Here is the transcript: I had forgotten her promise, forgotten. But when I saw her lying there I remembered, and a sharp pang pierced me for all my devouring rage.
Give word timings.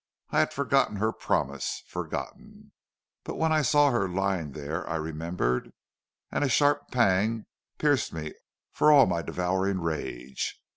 I 0.31 0.39
had 0.39 0.51
forgotten 0.51 0.95
her 0.95 1.11
promise, 1.13 1.83
forgotten. 1.85 2.71
But 3.23 3.35
when 3.35 3.51
I 3.51 3.61
saw 3.61 3.91
her 3.91 4.09
lying 4.09 4.53
there 4.53 4.89
I 4.89 4.95
remembered, 4.95 5.73
and 6.31 6.43
a 6.43 6.49
sharp 6.49 6.89
pang 6.89 7.45
pierced 7.77 8.11
me 8.11 8.33
for 8.73 8.91
all 8.91 9.05
my 9.05 9.21
devouring 9.21 9.79
rage. 9.79 10.59